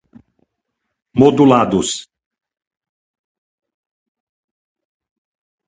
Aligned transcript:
modulados 1.19 1.95